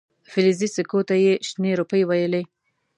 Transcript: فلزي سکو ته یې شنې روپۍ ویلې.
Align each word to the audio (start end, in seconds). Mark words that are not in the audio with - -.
فلزي 0.31 0.67
سکو 0.75 0.99
ته 1.07 1.15
یې 1.23 1.33
شنې 1.47 1.71
روپۍ 1.79 2.01
ویلې. 2.05 2.43